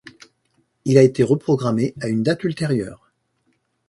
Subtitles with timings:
[0.83, 3.11] Il a été reprogrammé à une date ultérieure.